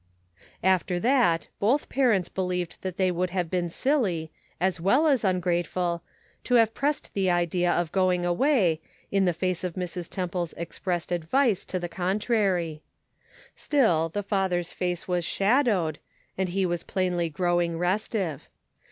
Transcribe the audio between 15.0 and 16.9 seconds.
was shadowed, and he was